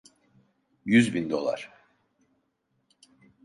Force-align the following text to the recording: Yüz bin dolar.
Yüz 0.85 1.13
bin 1.13 1.29
dolar. 1.29 1.69